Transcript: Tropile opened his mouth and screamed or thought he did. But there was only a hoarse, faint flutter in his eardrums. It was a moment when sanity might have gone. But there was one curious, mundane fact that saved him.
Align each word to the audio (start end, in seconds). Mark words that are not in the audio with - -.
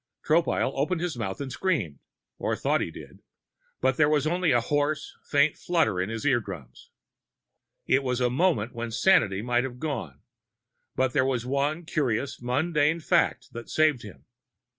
Tropile 0.25 0.71
opened 0.73 0.99
his 0.99 1.15
mouth 1.15 1.39
and 1.39 1.51
screamed 1.51 1.99
or 2.39 2.55
thought 2.55 2.81
he 2.81 2.89
did. 2.89 3.19
But 3.81 3.97
there 3.97 4.09
was 4.09 4.25
only 4.25 4.51
a 4.51 4.59
hoarse, 4.59 5.15
faint 5.29 5.55
flutter 5.57 6.01
in 6.01 6.09
his 6.09 6.25
eardrums. 6.25 6.89
It 7.85 8.01
was 8.01 8.19
a 8.19 8.27
moment 8.31 8.73
when 8.73 8.89
sanity 8.89 9.43
might 9.43 9.63
have 9.63 9.77
gone. 9.77 10.21
But 10.95 11.13
there 11.13 11.23
was 11.23 11.45
one 11.45 11.85
curious, 11.85 12.41
mundane 12.41 12.99
fact 12.99 13.53
that 13.53 13.69
saved 13.69 14.01
him. 14.01 14.25